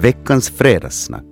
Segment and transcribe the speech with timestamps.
[0.00, 1.24] Veckans fredagssnack.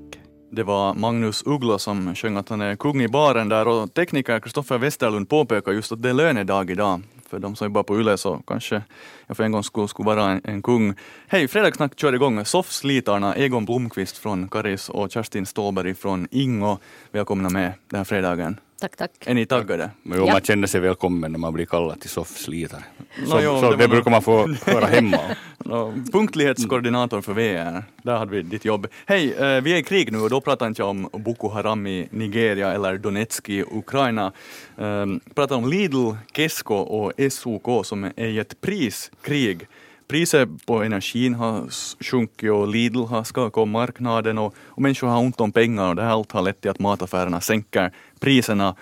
[0.53, 4.41] Det var Magnus Uggla som sjöng att han är kung i baren där och tekniker
[4.41, 7.03] Kristoffer Westerlund påpekar just att det är lönedag idag.
[7.29, 8.83] För de som jobbar på YLE så kanske
[9.27, 10.95] jag för en gångs skull skulle vara en, en kung.
[11.29, 12.45] Hej, Fredagssnack kör igång.
[12.45, 16.79] Soffslitarna Egon Blomqvist från Karis och Kerstin Ståberg från Ingo.
[17.13, 18.61] Välkomna med den här fredagen.
[18.81, 19.11] Tack, tack.
[19.27, 19.91] Är ni taggade?
[20.03, 20.33] Men jo, Ja.
[20.33, 22.83] man känner sig välkommen när man blir kallad till soffslitare.
[23.27, 25.19] Så, jo, så det det, brukar man få höra hemma.
[25.59, 28.87] Nå, Punktlighetskoordinator för VR, där hade vi ditt jobb.
[29.07, 31.87] Hej, eh, vi är i krig nu och då pratar inte jag om Boko Haram
[31.87, 34.33] i Nigeria eller Donetsk i Ukraina.
[34.77, 39.67] Um, pratar om Lidl, Kesko och SOK som är i ett priskrig.
[40.09, 41.69] Priset på energin har
[42.05, 45.97] sjunkit och Lidl har skakat om marknaden och, och människor har ont om pengar och
[45.97, 48.75] det här allt har lett till att mataffärerna sänker priserna.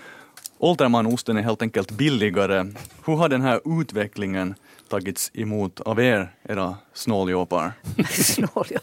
[0.57, 2.65] Oltermanosten är helt enkelt billigare.
[3.05, 4.55] Hur har den här utvecklingen
[4.87, 7.71] tagits emot av er, era snåljåpar?
[8.09, 8.79] Snål, ja.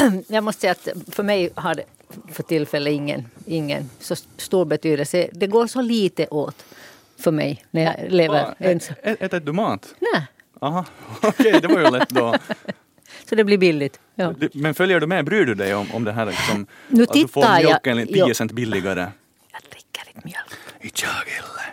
[0.28, 1.84] Jag måste säga att för mig har det
[2.32, 5.28] för tillfället ingen, ingen så stor betydelse.
[5.32, 6.64] Det går så lite åt
[7.18, 8.96] för mig när jag lever ensam.
[9.02, 9.94] Äter du mat?
[9.98, 10.26] Nej,
[10.60, 10.84] Aha,
[11.22, 12.34] okej, det var ju lätt då.
[13.28, 14.00] så det blir billigt.
[14.14, 14.34] Ja.
[14.52, 17.28] Men följer du med, bryr du dig om, om det här liksom, Nu att du
[17.28, 18.34] får tittar jag- mjölken 10 jo.
[18.34, 19.00] cent billigare?
[19.52, 20.96] Jag dricker inte mjölk.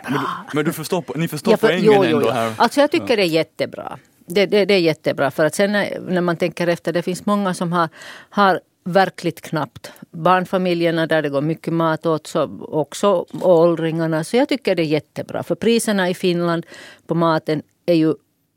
[0.04, 0.18] Men, du,
[0.54, 2.30] men du förstår, ni förstår Ja, för- poängen jo, jo, ändå jo.
[2.30, 2.52] här?
[2.56, 3.98] Alltså jag tycker det är jättebra.
[4.26, 7.26] Det, det, det är jättebra för att sen när, när man tänker efter, det finns
[7.26, 7.88] många som har,
[8.30, 9.92] har verkligt knappt.
[10.10, 13.08] Barnfamiljerna där det går mycket mat åt, så också
[13.40, 14.24] och åldringarna.
[14.24, 15.42] Så jag tycker det är jättebra.
[15.42, 16.66] För priserna i Finland
[17.06, 18.14] på maten är ju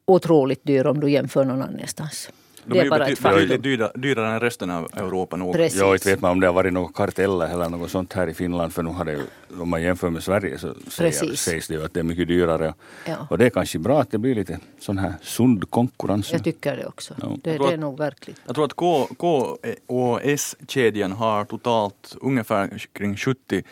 [0.08, 2.30] otroligt dyra om du jämför någon annanstans.
[2.66, 3.36] De Det är är ju bara ett faktum.
[3.42, 5.54] betydligt dyra, dyrare än resten av Europa nog.
[5.54, 5.80] Precis.
[5.80, 8.34] Jag inte vet man om det har varit några karteller eller något sånt här i
[8.34, 9.20] Finland för nu har det
[9.62, 12.74] om man jämför med Sverige så säger, sägs det ju att det är mycket dyrare.
[13.06, 13.28] Ja.
[13.30, 16.32] Och det är kanske bra att det blir lite sån här sund konkurrens.
[16.32, 17.14] Jag tycker det också.
[17.22, 17.38] Ja.
[17.44, 18.42] Det, det är nog verkligt.
[18.46, 23.64] Jag tror att K, K och S-kedjan har totalt ungefär kring 70,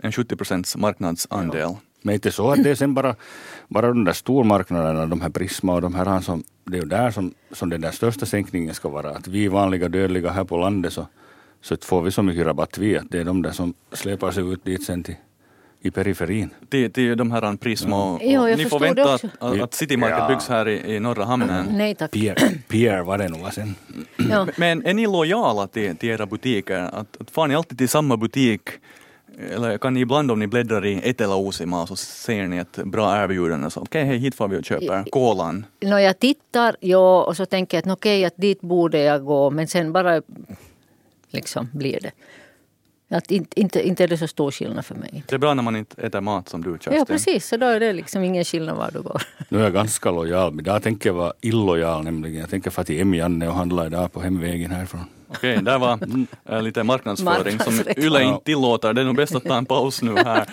[0.00, 1.70] en 70 procents marknadsandel.
[2.06, 3.14] Men inte så att det är sen bara,
[3.68, 7.10] bara de där stormarknaderna, de här Prisma och de här, som, det är ju där
[7.10, 9.10] som, som den där största sänkningen ska vara.
[9.10, 11.06] Att vi vanliga dödliga här på landet så,
[11.60, 14.52] så får vi så mycket rabatt vi att det är de där som släpar sig
[14.52, 15.16] ut dit sen till,
[15.80, 16.50] i periferin.
[16.68, 19.26] Till, till de här Prisma och, Jo, jag ni får vänta också.
[19.26, 20.28] att, att, att City Market Ja.
[20.28, 21.66] byggs här i, i norra hamnen.
[21.70, 22.10] Nej tack.
[22.10, 23.74] Pierre, Pierre var det nog va sen.
[24.30, 24.46] Ja.
[24.56, 26.78] Men är ni lojala till, till era butiker?
[26.78, 28.60] Att, att far ni alltid till samma butik?
[29.38, 33.22] Eller kan ni ibland om ni bläddrar i Etelä Uusimaa så ser ni ett bra
[33.22, 35.66] erbjudande så okej, hej hit får vi och köper kolan.
[35.80, 39.50] När jag tittar, ja, och så tänker jag att okej, att dit borde jag gå,
[39.50, 40.22] men sen bara
[41.30, 42.10] liksom blir det.
[43.16, 45.24] Att inte, inte, inte är det så stor skillnad för mig.
[45.28, 46.94] Det är bra när man inte äter mat som du Kerstin.
[46.94, 47.48] Ja, precis.
[47.48, 49.22] Så då är det liksom ingen skillnad var du går.
[49.48, 52.40] Nu är jag ganska lojal, men idag tänker jag vara illojal nämligen.
[52.40, 55.04] Jag tänker få till M-Janne och handla idag på hemvägen härifrån.
[55.34, 55.98] Okej, där var
[56.44, 57.80] äh, lite marknadsföring som.
[57.96, 58.92] Yle inte tillåter.
[58.92, 60.46] Det är nog bäst att ta en paus nu här.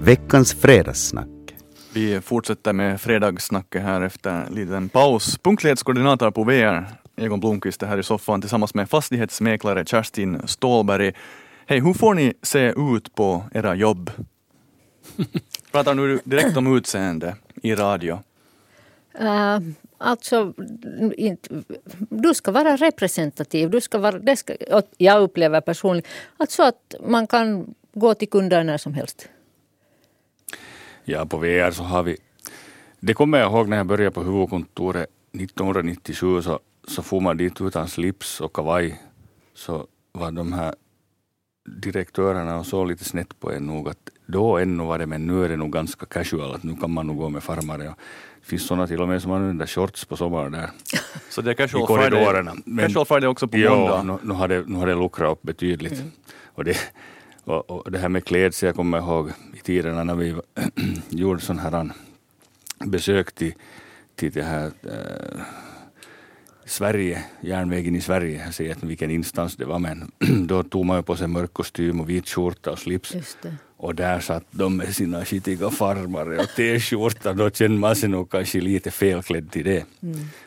[0.00, 1.28] Veckans fredagssnack.
[1.92, 5.38] Vi fortsätter med fredagssnacket här efter en liten paus.
[5.38, 11.12] Punktlighetskoordinator på VR, Egon Blomqvist är här i soffan tillsammans med fastighetsmäklare Kerstin Stålberg.
[11.66, 14.10] Hej, hur får ni se ut på era jobb?
[15.72, 18.18] Pratar nu direkt om utseende i radio.
[19.20, 19.58] Uh,
[20.00, 20.54] alltså,
[21.16, 21.62] inte,
[22.08, 23.70] du ska vara representativ.
[23.70, 24.54] Du ska vara, det ska,
[24.96, 29.28] jag upplever personligen alltså att man kan gå till kunder när som helst.
[31.04, 32.16] Ja, på VR så har vi...
[33.00, 37.60] Det kommer jag ihåg när jag började på huvudkontoret 1997 så, så får man dit
[37.60, 39.02] utan slips och kavaj.
[39.54, 40.74] Så var de här
[41.64, 45.44] direktörerna och så lite snett på en nog att då ännu var det men nu
[45.44, 47.88] är det nog ganska casual att nu kan man nog gå med farmare.
[47.88, 47.94] Och
[48.40, 50.70] det finns sådana till och med som använder shorts på sommaren där
[51.30, 52.54] Så det är casual friday, korridorerna.
[52.80, 54.02] casual friday också på måndag.
[54.02, 56.02] nu, nu, har det, nu har det luckrat upp betydligt.
[56.44, 56.76] Och, det,
[57.44, 60.34] och, och det här med klädsel, jag kommer ihåg i tiderna när vi
[61.08, 61.90] gjorde sån här
[62.84, 63.54] besök till,
[64.16, 65.40] till det här eh,
[66.64, 68.44] Sverige, järnvägen i Sverige.
[68.44, 70.12] Jag säger inte vilken instans det var men
[70.46, 73.14] då tog man ju på sig mörk kostym och vit skjorta och slips.
[73.82, 77.32] Och där satt de med sina skitiga farmare och t-skjorta.
[77.32, 79.84] Då kände man sig nog kanske lite felklädd till det.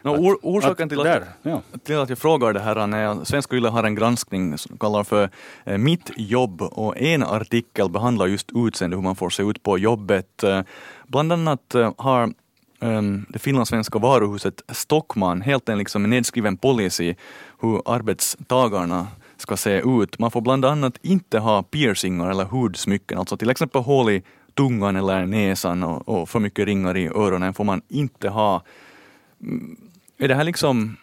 [0.02, 1.62] No, or, orsaken till att, där, ja.
[1.84, 5.04] till att jag frågar det här är att Svenska Yle har en granskning som kallar
[5.04, 5.30] för
[5.66, 9.78] eh, Mitt jobb och en artikel behandlar just utseende, hur man får se ut på
[9.78, 10.44] jobbet.
[10.44, 10.62] Eh,
[11.08, 12.34] Bland annat eh, har
[12.82, 17.16] ehm, det finlandssvenska varuhuset Stockman helt en liksom nedskriven policy
[17.62, 19.08] hur arbetstagarna
[19.38, 20.20] ska se ut.
[20.20, 24.96] Man får bland annat inte ha piercingar eller hudsmycken, alltså till exempel hål i tungan
[24.96, 28.64] eller näsan och, och för mycket ringar i öronen får man inte ha.
[30.18, 30.98] är det här liksom,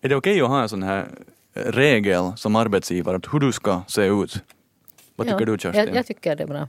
[0.00, 1.06] är det okej att ha en sån här
[1.54, 4.42] regel som arbetsgivare, att hur du ska se ut?
[5.16, 5.86] Vad tycker Ja, du Kerstin?
[5.86, 6.68] Jag, jag tycker det är bra.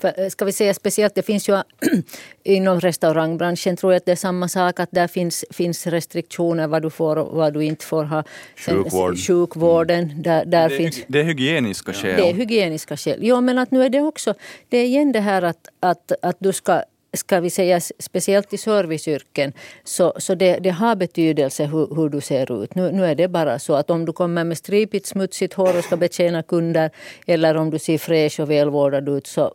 [0.00, 1.62] För, eh, ska vi säga speciellt, det finns ju
[2.44, 4.80] inom restaurangbranschen tror jag att det är samma sak.
[4.80, 8.24] Att där finns, finns restriktioner vad du får och vad du inte får ha.
[8.56, 9.18] Sen- Sjukvård.
[9.18, 11.02] Sjukvården, där, där det, är, finns...
[11.06, 12.16] det är hygieniska skäl.
[12.16, 13.18] Det är hygieniska skäl.
[13.22, 14.34] Jo, men att nu är det också,
[14.68, 16.82] det är igen det här att, att, att du ska
[17.12, 19.52] ska vi säga speciellt i serviceyrken,
[19.84, 22.74] så, så det, det har betydelse hur, hur du ser ut.
[22.74, 25.84] Nu, nu är det bara så att om du kommer med stripigt, smutsigt hår och
[25.84, 26.90] ska betjäna kunder
[27.26, 29.54] eller om du ser fräsch och välvårdad ut så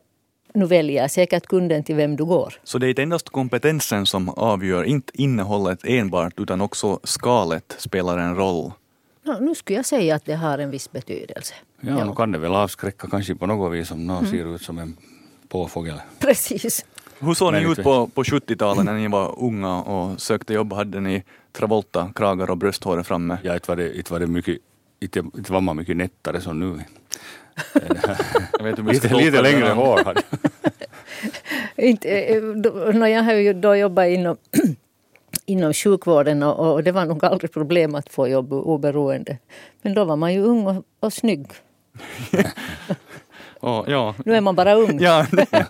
[0.55, 2.53] nu väljer säkert kunden till vem du går.
[2.63, 8.17] Så det är inte endast kompetensen som avgör, inte innehållet enbart, utan också skalet spelar
[8.17, 8.71] en roll.
[9.23, 11.53] No, nu skulle jag säga att det har en viss betydelse.
[11.81, 14.77] Ja, nu kan det väl avskräcka kanske på något vis om någon ser ut som
[14.77, 14.97] en
[15.47, 16.01] påfågel.
[16.19, 16.85] Precis.
[17.19, 20.73] Hur såg ni ut på, på 70-talet när ni var unga och sökte jobb?
[20.73, 23.37] Hade ni Travolta-kragar och brösthåret framme?
[23.43, 24.57] Ja, inte var det, inte var det mycket,
[24.99, 26.79] inte, inte var man mycket nättare som nu.
[28.57, 30.21] Jag vet Lite, lite längre hår hade
[31.75, 34.37] Inte, eh, då, jag har ju då jobbat inom,
[35.45, 39.37] inom sjukvården och, och det var nog aldrig problem att få jobb oberoende.
[39.81, 41.47] Men då var man ju ung och, och snygg.
[43.59, 44.15] Och, ja.
[44.25, 44.99] Nu är man bara ung.
[44.99, 45.47] Ja, det,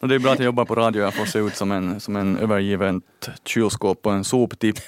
[0.00, 1.02] och det är bra att jag jobbar på radio.
[1.02, 3.02] Jag får se ut som en, som en övergiven
[3.44, 4.78] kylskåp på en soptipp.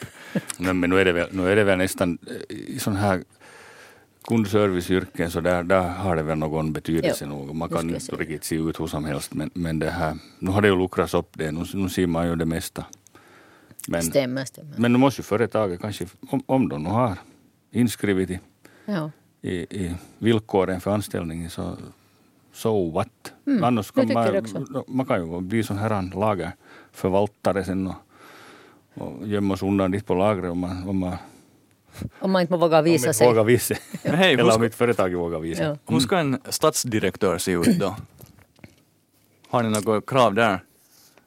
[0.59, 2.19] Men nu är, det väl, nu är det väl nästan
[2.51, 3.23] eh, i sån här
[4.25, 7.55] kundserviceyrken så där, där har det väl någon betydelse nog.
[7.55, 10.63] Man kan inte riktigt se ut hur som helst men, men det här, nu har
[10.63, 11.53] det ju luckrats upp det.
[11.53, 12.85] Nu, nu ser man ju det mesta.
[13.89, 14.75] Men, Stämmer, stämmer.
[14.79, 17.19] men nu måste ju företaget kanske, om, om de nu har
[17.71, 18.41] inskrivet i,
[18.85, 19.11] Ja.
[19.43, 21.77] i, i villkoren för anställningen så
[22.53, 23.33] so what?
[23.47, 27.95] Mm, Annars kan man, man kan ju bli sån här lagerförvaltare sen och,
[28.95, 31.17] och gömma sig undan dit på lagret om man, om man
[32.19, 33.27] Om man inte vågar visa sig.
[33.27, 33.75] vågar visa.
[34.03, 35.63] Men hej, Eller om ska, inte företaget vågar visa.
[35.63, 35.77] Ja.
[35.87, 37.97] hur ska en stadsdirektör se ut då?
[39.49, 40.65] Har ni något krav där?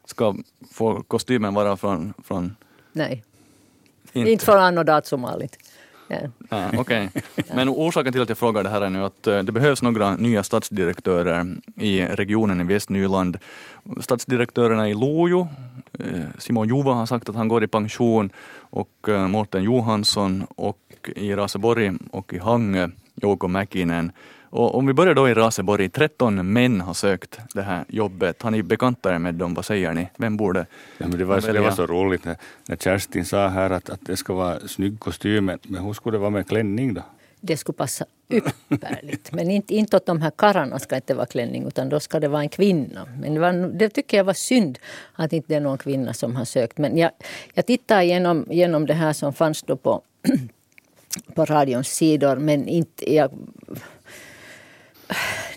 [0.05, 0.35] Ska
[0.71, 2.13] få kostymen vara från...
[2.23, 2.55] från
[2.91, 3.23] Nej,
[4.13, 4.31] inte?
[4.31, 5.25] inte från anno datum.
[6.07, 6.17] Ja.
[6.49, 7.09] Ja, Okej.
[7.53, 10.15] Men orsaken till att jag frågar det här är nu att eh, det behövs några
[10.15, 13.37] nya stadsdirektörer i regionen i Västnyland.
[13.99, 15.47] Stadsdirektörerna i Lojo,
[15.99, 21.09] eh, Simon Juva har sagt att han går i pension och eh, Mårten Johansson och
[21.15, 24.11] i Raseborg och i Hangö, Jouko Mäkinen.
[24.55, 28.41] Och om vi börjar då i Raseborg, 13 män har sökt det här jobbet.
[28.41, 29.53] Har ni bekantat er med dem?
[29.53, 30.07] Vad säger ni?
[30.17, 30.65] Vem borde
[30.97, 33.89] Ja, men det, var, så- det var så roligt när, när Kerstin sa här att,
[33.89, 37.01] att det ska vara snygg kostym, men men hur skulle det vara med klänning då?
[37.41, 39.31] Det skulle passa ypperligt.
[39.31, 42.27] Men inte, inte åt de här karlarna ska inte vara klänning utan då ska det
[42.27, 43.05] vara en kvinna.
[43.21, 44.79] Men det, var, det tycker jag var synd
[45.13, 46.77] att inte det är någon kvinna som har sökt.
[46.77, 47.11] Men jag,
[47.53, 50.01] jag tittar igenom, genom det här som fanns då på,
[51.35, 53.13] på radions sidor men inte...
[53.13, 53.31] Jag,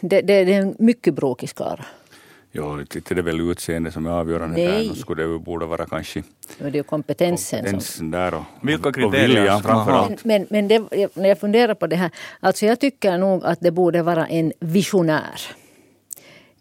[0.00, 1.84] det, det, det är en mycket brokig skara.
[2.52, 4.68] Jo, inte det är väl utseende som är avgörande där.
[4.68, 4.88] Nej.
[4.88, 6.22] Nu skulle det borde vara kanske
[6.64, 7.66] Och det är kompetensen som...
[7.66, 9.98] kompetensen där och, Vilka kriterier viljan ska man framför ha?
[9.98, 10.24] allt.
[10.24, 12.10] Men, men, men det, när jag funderar på det här,
[12.40, 15.40] alltså jag tycker nog att det borde vara en visionär.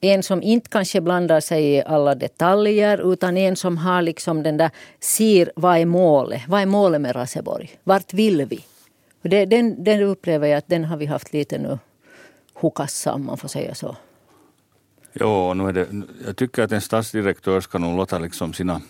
[0.01, 4.57] En som inte kanske blandar sig i alla detaljer utan en som har liksom den
[4.57, 4.69] där,
[4.99, 6.41] ser vad är målet?
[6.47, 7.69] Vad är målet med Raseborg?
[7.83, 8.65] Vart vill vi?
[9.21, 11.79] Det, den, den upplever jag att den har vi haft lite nu
[12.61, 13.97] hukassa om man får säga så.
[15.13, 15.87] Jo, nu är det,
[16.25, 18.81] jag tycker att en stadsdirektör ska nog låta liksom sina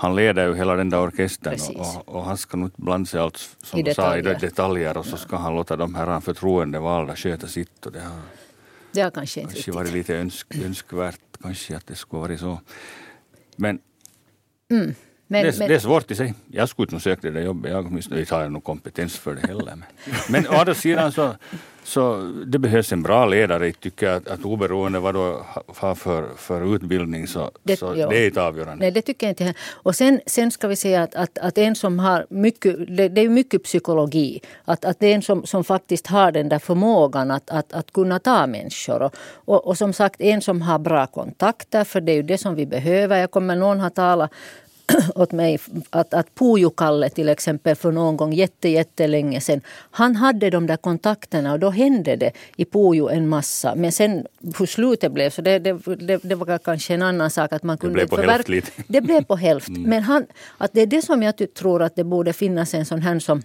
[0.00, 3.56] han leder ju hela den där orkestern och, och han ska inte blanda sig allt
[3.62, 4.96] som I du sa i detaljer.
[4.96, 8.20] och så ska han låta de här förtroendevalda sköta sitt och det har
[8.92, 12.60] Det har kanske inte kanske varit lite önsk, önskvärt kanske att det skulle varit så.
[13.56, 13.78] Men,
[15.32, 16.34] Men, det, är- men, det är svårt i sig.
[16.52, 17.70] Jag skulle inte söka det där jobbet.
[17.72, 19.64] Jag åtminstone inte har jag nog kompetens för det heller.
[19.64, 19.84] Men,
[20.28, 21.30] men å andra sidan så,
[21.84, 23.66] så det behövs en bra ledare.
[23.66, 27.92] Jag tycker att, att oberoende vad du ha- har för, för utbildning så, Det- så
[27.94, 28.84] det är inte avgörande.
[28.84, 29.54] Nej, det tycker jag inte.
[29.70, 33.20] Och sen, sen ska vi säga att, att, att en som har mycket, det, det
[33.20, 34.40] är mycket psykologi.
[34.64, 37.92] Att, att det är en som, som faktiskt har den där förmågan att, att, att
[37.92, 39.02] kunna ta människor.
[39.02, 42.38] Och, och, och som sagt en som har bra kontakter, för det är ju det
[42.38, 43.18] som vi behöver.
[43.18, 44.30] Jag kommer någon har talat
[45.14, 45.58] åt mig
[45.90, 49.60] att, att Pujo-Kalle till exempel för någon gång jätte, jättelänge sedan.
[49.90, 53.74] Han hade de där kontakterna och då hände det i Pujo en massa.
[53.74, 54.26] Men sen
[54.58, 57.78] hur slutet blev så det, det, det, det var kanske en annan sak att man
[57.78, 58.70] kunde blev på förverk- hälft lite.
[58.88, 59.68] Det blev på hälft.
[59.68, 60.26] Men han,
[60.58, 63.42] att det är det som jag tror att det borde finnas en sån här som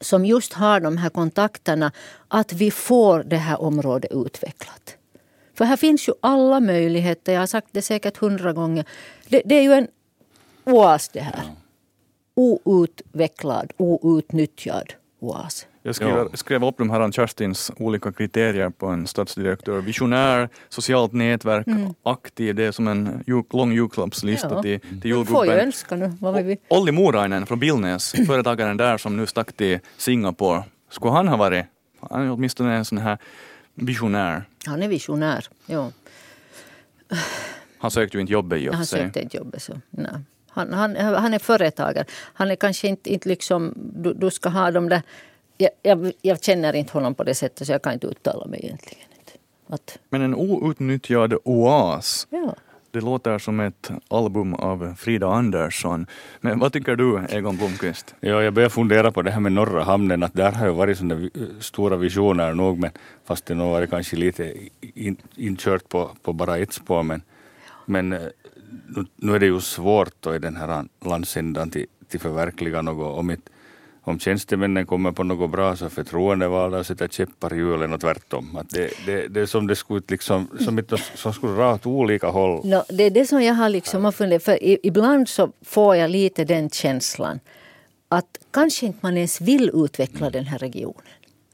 [0.00, 1.92] som just har de här kontakterna,
[2.28, 4.96] att vi får det här området utvecklat.
[5.54, 7.32] För här finns ju alla möjligheter.
[7.32, 8.84] Jag har sagt det säkert hundra gånger.
[9.28, 9.88] Det, det är ju en
[10.64, 11.42] oas det här.
[12.34, 15.66] outvecklad, outnyttjad oas.
[15.84, 19.80] Jag skriver, skrev upp de här Kerstins olika kriterier på en stadsdirektör.
[19.80, 21.66] Visionär, socialt nätverk,
[22.02, 22.54] aktiv.
[22.54, 24.62] Det är som en jul, lång julklappslista Ja.
[24.62, 25.66] till, till Du får ju julgubben.
[25.66, 26.56] önska nu vad vi vill.
[26.68, 30.62] Olli Morainen från Billnäs, företagaren där som nu stack till Singapore.
[30.90, 31.64] Skulle han ha varit,
[32.10, 33.18] han är åtminstone en sån här
[33.74, 34.44] visionär.
[34.66, 35.46] Han är visionär.
[35.66, 35.90] Ja.
[37.78, 38.98] Han sökte ju inte jobbet i och för Han sig.
[39.00, 39.62] sökte inte jobbet.
[39.62, 40.10] Så, nej.
[40.52, 42.04] Han, han, han är företagare.
[42.34, 45.02] Han är kanske inte, inte liksom, du, du ska ha de där...
[45.58, 48.60] Jag, jag, jag känner inte honom på det sättet så jag kan inte uttala mig
[48.64, 49.04] egentligen.
[49.68, 52.26] Att, Men en outnyttjad oas.
[52.30, 52.54] ja.
[52.90, 56.06] Det låter som ett album av Frida Andersson.
[56.40, 58.14] Men vad tycker du, Egon Blomqvist?
[58.20, 60.98] Ja, jag börjar fundera på det här med norra hamnen, att där har ju varit
[60.98, 61.28] sådana
[61.60, 62.90] stora visioner nog, men
[63.24, 67.02] fast det nog varit kanske lite in, inkört på, på bara ett spår.
[67.02, 67.22] Men,
[67.86, 68.20] men eh,
[68.88, 73.18] nu, nu är det ju svårt då i den här landsändan till, till förverkliga något.
[73.18, 73.50] Om, inte,
[74.02, 78.56] om tjänstemännen kommer på något bra så förtroendevalda och sätter käppar i hjulen och tvärtom.
[78.56, 81.86] Att det, det, det är som det skulle liksom, som, inte, som skulle dra åt
[81.86, 82.60] olika håll.
[82.66, 85.96] No, det är det som jag har liksom har funderat för i- ibland så får
[85.96, 87.40] jag lite den känslan
[88.08, 91.02] att kanske inte man ens vill utveckla den här regionen.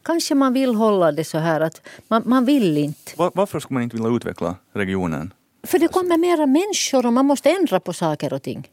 [0.02, 3.12] Kanske man vill hålla det så här att man, man vill inte.
[3.16, 5.32] Va- varför skulle man inte vilja utveckla regionen?
[5.68, 8.68] För det kommer mera människor och man måste ändra på saker och ting.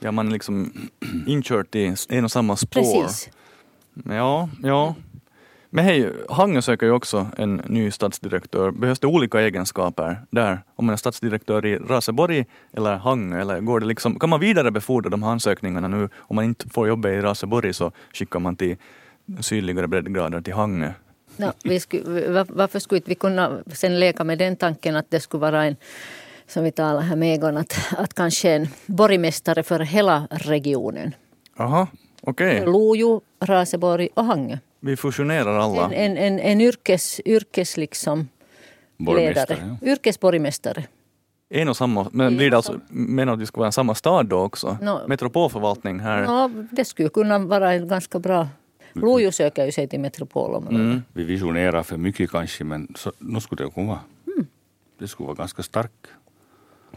[0.00, 0.72] Ja, man är liksom
[1.26, 2.80] inkört i en och samma spår.
[3.02, 3.28] Precis.
[4.04, 4.94] Ja, ja.
[5.70, 8.70] Men hej, Hangö söker ju också en ny stadsdirektör.
[8.70, 10.60] Behövs det olika egenskaper där?
[10.76, 13.40] Om man är stadsdirektör i Raseborg eller Hangö?
[13.40, 16.08] Eller går det liksom, kan man vidarebefordra de här ansökningarna nu?
[16.16, 18.76] Om man inte får jobba i Raseborg så skickar man till
[19.40, 20.92] sydligare breddgrader till Hangö.
[21.64, 21.80] Vi
[22.28, 25.76] var- varför skulle vi kunna sen leka med den tanken att det skulle vara en,
[26.46, 31.14] som vi talar här med Egon, att, att kanske en borgmästare för hela regionen.
[31.56, 31.86] Aha,
[32.20, 32.64] okej.
[32.66, 34.58] Lojo, Raseborg och Hangö.
[34.80, 35.84] Vi fusionerar alla.
[35.84, 38.28] En, en, en, en yrkes, yrkes liksom
[38.98, 39.76] ledare.
[39.80, 39.88] ja.
[39.90, 40.84] Yrkesborgmästare.
[41.48, 43.94] En och samma, men blir det alltså, menar du att vi ska vara en samma
[43.94, 44.78] stad då också?
[44.82, 45.00] No.
[45.08, 46.22] Metropolförvaltning här.
[46.22, 48.48] Ja, det skulle kunna vara en ganska bra...
[48.92, 50.80] Lojo söker ju sig till metropolområdet.
[50.80, 51.02] Mm.
[51.12, 54.00] Vi visionerar för mycket kanske, men så, nu skulle det kunna vara.
[54.98, 55.90] Det skulle vara ganska stark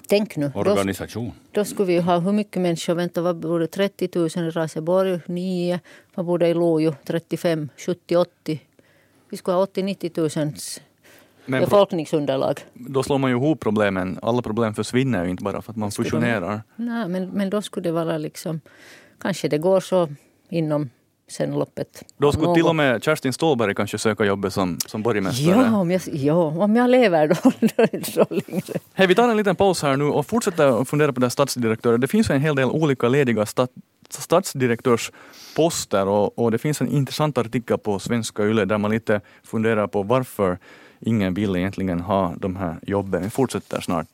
[0.09, 1.31] Tänk nu, då, organisation.
[1.51, 2.93] då skulle vi ju ha hur mycket människor?
[2.95, 3.67] Vänta, vad bor det?
[3.67, 5.79] 30 000 i Raseborg, 9.
[6.15, 6.95] Vad bor det i Lojo?
[7.03, 8.61] 35, 70, 80.
[9.29, 10.53] Vi skulle ha 80-90 000
[11.45, 12.59] Men befolkningsunderlag.
[12.73, 14.19] då slår man ju ihop problemen.
[14.21, 16.61] Alla problem försvinner ju inte bara för att man fusionerar.
[16.75, 18.61] Nej, men, men då skulle det vara liksom...
[19.19, 20.09] Kanske det går så
[20.49, 20.89] inom
[21.27, 22.03] sen loppet.
[22.17, 25.55] Då skulle till och med Kerstin Ståhlberg kanske söka jobbet som, som borgmästare.
[25.55, 27.51] Ja om, jag, ja, om jag lever då,
[28.15, 28.79] då längre.
[28.93, 31.97] Hej, vi tar en liten paus här nu och fortsätter fundera på det här stadsdirektörer.
[31.97, 33.69] Det finns en hel del olika lediga stat,
[34.09, 39.87] stadsdirektörsposter och, och det finns en intressant artikel på Svenska Yle där man lite funderar
[39.87, 40.57] på varför
[40.99, 43.23] ingen vill egentligen ha de här jobben.
[43.23, 44.07] Vi fortsätter snart.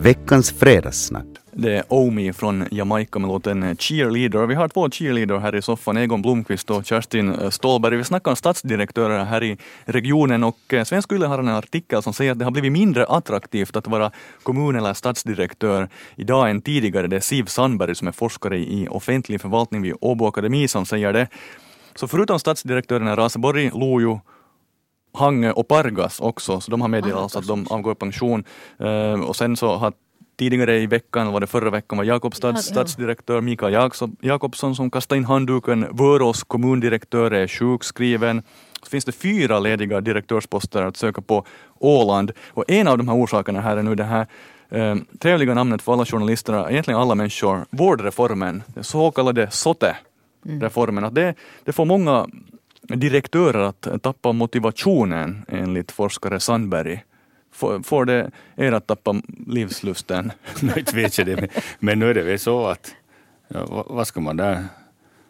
[0.00, 1.26] Veckans fredagssnack.
[1.52, 4.46] Det är Omi från Jamaica med låten Cheerleader.
[4.46, 7.96] Vi har två cheerleader här i soffan, Egon Blomqvist och Kerstin Ståhlberg.
[7.96, 12.12] Vi snackar om stadsdirektörer här i regionen och eh, Svensk Yle har en artikel som
[12.12, 14.10] säger att det har blivit mindre attraktivt att vara
[14.42, 17.06] kommun eller stadsdirektör idag än tidigare.
[17.06, 21.12] Det är Siv Sandberg som är forskare i offentlig förvaltning vid Åbo Akademi som säger
[21.12, 21.28] det.
[21.94, 24.20] Så förutom stadsdirektörerna Raseborg, Lojo,
[25.12, 28.44] Hangö och Pargas också, så de har meddelat att de avgår i pension.
[28.78, 29.92] Eh, och sen så har
[30.40, 32.72] tidigare i veckan, var det förra veckan, var Jakobstads Ja, ja.
[32.74, 35.86] stadsdirektör Mikael Jakobs- Jakobsson som kastade in handduken.
[35.90, 38.42] Vörås kommundirektör är sjukskriven.
[38.82, 41.44] Så finns det fyra lediga direktörsposter att söka på
[41.78, 42.32] Åland.
[42.48, 44.26] Och en av de här orsakerna här är nu det här
[44.70, 51.04] eh, trevliga namnet för alla journalister, egentligen alla människor, vårdreformen, den så kallade SOTE-reformen.
[51.04, 52.26] Att det, det får många
[52.82, 57.04] direktörer att tappa motivationen enligt forskare Sandberg.
[57.52, 59.14] Får, får det er att tappa
[59.46, 60.32] livslusten?
[60.76, 62.94] Inte vet jag det, men, men nu är det väl så att
[63.48, 64.64] ja, vad- ska man där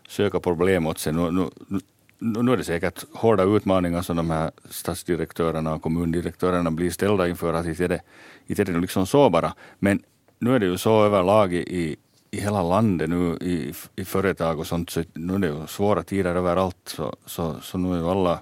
[0.08, 1.12] söka problem åt sig?
[1.12, 1.80] Nu, nu,
[2.18, 7.52] nu, är det säkert hårda utmaningar som de här stadsdirektörerna och kommundirektörerna blir ställda inför.
[7.54, 8.00] Att inte är det,
[8.46, 9.54] inte är det liksom så bara.
[9.78, 10.02] Men
[10.38, 11.96] nu är det ju så överlag i,
[12.30, 16.02] i, hela landet nu i, i företag och sånt, så nu är det ju svåra
[16.02, 16.76] tider överallt.
[16.84, 18.38] Så, så, så nu är ju alla,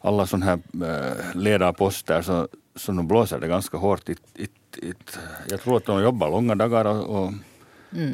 [0.00, 4.08] alla sådana här eh, ledarposter så, så nu blåser det ganska hårt.
[4.08, 4.50] It, it,
[4.82, 5.18] it,
[5.50, 7.32] jag tror att de jobbar långa dagar och, och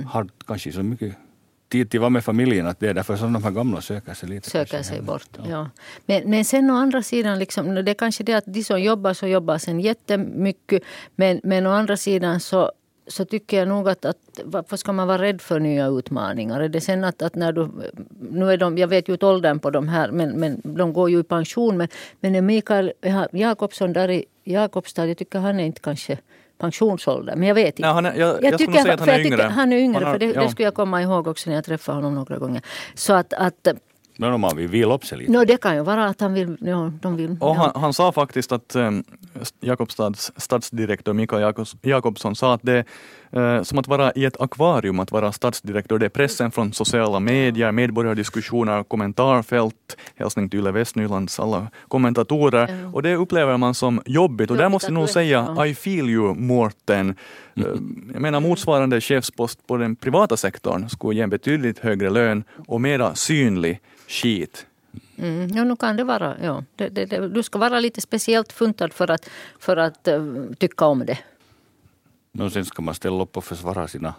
[0.07, 1.17] har kanske så mycket
[1.69, 4.15] tid till att vara med familjen att det är därför som de här gamla söker
[4.15, 4.51] sig lite.
[4.51, 5.05] Söker sig hem.
[5.05, 5.39] bort.
[5.49, 5.71] Ja.
[6.07, 9.15] Men, men sen å andra sidan, liksom, det är kanske det att de som jobbar
[9.15, 10.83] så jobbar sen jättemycket.
[11.17, 12.73] Men, men å andra sidan så
[13.09, 16.61] så tycker jag nog att, att varför ska man vara rädd för nya utmaningar?
[16.61, 17.69] Är det sen att, att när du,
[18.31, 21.11] nu är de, jag vet ju inte åldern på de här, men, men de går
[21.11, 21.77] ju i pension.
[21.77, 21.89] Men,
[22.21, 22.93] men är Mikael
[23.33, 26.19] Jakobsson där i Jakobstad, jag tycker han är inte kanske
[26.59, 27.37] pensionsålder.
[27.37, 27.83] Men jag vet inte.
[27.83, 29.43] Ja, är, jag, jag, jag skulle säga att han är yngre.
[29.43, 30.43] Han är yngre, har, för det, ja.
[30.43, 32.63] det, skulle jag komma ihåg också när jag träffade honom några gånger.
[32.95, 33.69] Så att, att
[34.19, 35.33] men om man vill vila upp sig lite?
[35.33, 36.57] No, det kan ju vara att han vill...
[36.61, 39.05] Ja, de vill och han, han sa faktiskt att um,
[39.61, 42.85] Jakobstads stadsdirektör Mikael Jakobsson sa att det
[43.31, 45.99] är uh, som att vara i ett akvarium att vara stadsdirektör.
[45.99, 52.69] Det är pressen från sociala medier, medborgardiskussioner, kommentarfält, hälsning till Yle Västnylands alla kommentatorer.
[52.69, 52.95] Mm.
[52.95, 54.51] Och det upplever man som jobbigt.
[54.51, 57.15] Och där måste jag nog säga I feel you Mårten.
[57.57, 58.11] Mm.
[58.13, 62.81] Jag menar motsvarande chefspost på den privata sektorn skulle ge en betydligt högre lön och
[62.81, 64.67] mera synlig skit.
[65.17, 66.37] Mm, ja, nu kan det vara.
[66.43, 66.65] Ja.
[66.77, 70.85] Det, det, det, du ska vara lite speciellt funtad för att, för att uh, tycka
[70.87, 71.19] om det.
[72.33, 74.15] Men sen ska man ställa upp och försvara sina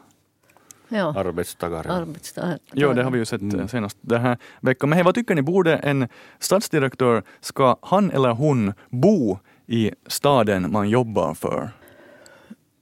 [0.89, 1.13] ja.
[1.17, 1.91] arbetstagare.
[1.91, 2.59] arbetstagare.
[2.71, 3.67] Jo, det har vi ju sett mm.
[3.67, 4.89] senast den här veckan.
[4.89, 6.07] Men hej, vad tycker ni, borde en
[6.39, 11.71] stadsdirektör, ska han eller hon bo i staden man jobbar för?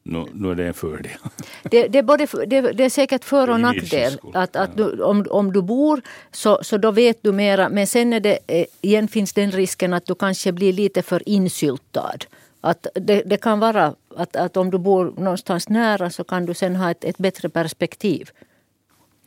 [0.06, 1.12] Nu, nu är det en fördel.
[1.72, 4.20] Det, det, är både, det, det är säkert för och nackdel.
[4.34, 7.70] Att, att du, om, om du bor så, så då vet du mera.
[7.70, 11.30] Men sen är det, eh, igen finns den risken att du kanske blir lite för
[11.30, 12.18] insyltad.
[12.62, 16.54] Att det, det kan vara att, att om du bor någonstans nära så kan du
[16.54, 18.30] sen ha ett, ett bättre perspektiv.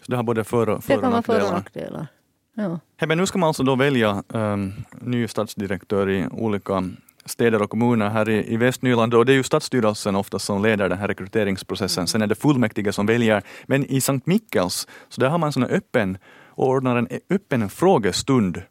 [0.02, 1.40] Så det har både för och, för det kan och nackdelar?
[1.40, 2.06] För och nackdelar.
[2.54, 2.80] Ja.
[2.96, 6.84] Hey, men nu ska man alltså då välja um, ny stadsdirektör i olika
[7.28, 10.88] städer och kommuner här i, i Västnyland och det är ju stadsstyrelsen ofta som leder
[10.88, 12.06] den här rekryteringsprocessen.
[12.06, 13.42] Sen är det fullmäktige som väljer.
[13.66, 17.68] Men i Sankt Mikkels, så där har man en sån öppen och ordnar en öppen
[17.68, 18.62] frågestund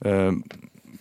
[0.00, 0.32] eh,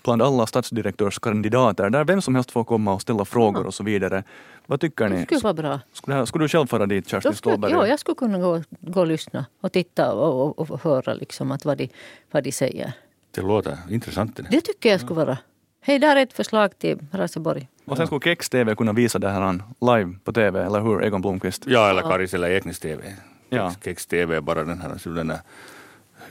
[0.03, 4.23] bland alla stadsdirektörskandidater där vem som helst får komma och ställa frågor och så vidare.
[4.65, 5.15] Vad tycker ni?
[5.15, 5.79] Det skulle vara bra.
[5.93, 7.71] Skulle, skulle du själv fara dit, Kerstin Ståhlberg?
[7.71, 11.51] Ja, jag skulle kunna gå, gå och lyssna och titta och, och, och höra liksom
[11.51, 11.89] att vad, de,
[12.31, 12.93] vad de säger.
[13.31, 14.39] Det låter intressant.
[14.51, 15.37] Det tycker jag skulle vara.
[15.81, 17.67] Hej, där är ett förslag till Raseborg.
[17.85, 21.03] Och sen skulle Kex-TV kunna visa det här live på TV, eller hur?
[21.03, 21.63] Egon Blomqvist.
[21.67, 23.03] Ja, eller Karis eller Eknis TV.
[23.49, 23.73] Ja.
[23.83, 25.39] Kex-TV är bara den här, den där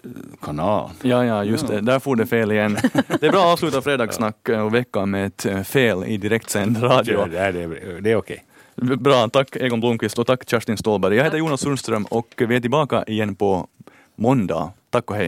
[0.05, 0.11] eh,
[0.43, 0.91] kanal.
[1.03, 1.81] Ja, ja, just det.
[1.81, 2.77] Där får det fel igen.
[3.21, 7.19] Det är bra att avsluta fredagssnack och veckan med ett eh, fel i direktsänd radio.
[7.19, 8.45] Ja, det är, det är okej.
[8.77, 8.97] Okay.
[8.97, 11.17] Bra, tack Egon Blomqvist och tack Kerstin Ståhlberg.
[11.17, 13.67] Jag heter Jonas Sundström och vi är tillbaka igen på
[14.17, 14.73] måndag.
[14.91, 15.27] Tack och hej.